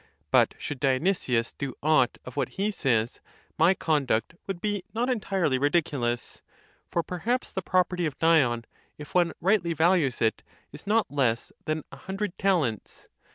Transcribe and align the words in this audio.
But 0.31 0.55
should 0.57 0.79
Dionysius 0.79 1.53
do 1.53 1.75
aught 1.83 2.17
of 2.25 2.35
what 2.35 2.49
he 2.57 2.71
says, 2.71 3.19
my 3.59 3.75
conduct 3.75 4.33
would 4.47 4.59
be 4.59 4.81
not 4.95 5.11
entirely 5.11 5.59
ridiculous; 5.59 6.41
for 6.87 7.03
perhaps 7.03 7.51
the 7.51 7.61
property 7.61 8.07
of 8.07 8.17
Dion, 8.17 8.65
if 8.97 9.13
one 9.13 9.31
rightly 9.39 9.73
values 9.75 10.19
it, 10.19 10.41
is 10.71 10.87
not 10.87 11.11
less 11.11 11.51
than 11.65 11.83
a 11.91 11.97
hundred 11.97 12.35
talents.? 12.39 13.09